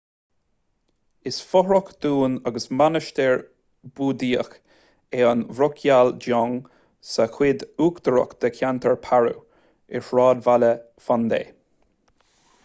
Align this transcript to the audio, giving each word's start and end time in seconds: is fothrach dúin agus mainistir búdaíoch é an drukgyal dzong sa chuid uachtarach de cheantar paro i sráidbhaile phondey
is 1.31 1.35
fothrach 1.49 1.91
dúin 2.05 2.37
agus 2.51 2.65
mainistir 2.79 3.37
búdaíoch 3.99 4.55
é 5.19 5.21
an 5.33 5.43
drukgyal 5.59 6.11
dzong 6.25 6.57
sa 7.11 7.29
chuid 7.37 7.67
uachtarach 7.87 8.35
de 8.45 8.53
cheantar 8.61 8.99
paro 9.11 9.37
i 9.99 10.03
sráidbhaile 10.09 10.73
phondey 11.09 11.47